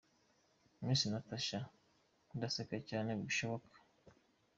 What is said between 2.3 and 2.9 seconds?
Ndaseka